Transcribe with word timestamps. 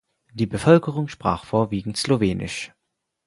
Die 0.33 0.47
Bevölkerung 0.47 1.07
sprach 1.09 1.45
vorwiegend 1.45 1.95
Slowenisch. 1.95 2.73